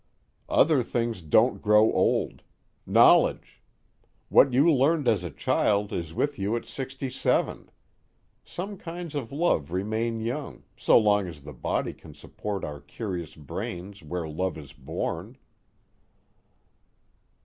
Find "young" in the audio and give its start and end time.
10.19-10.63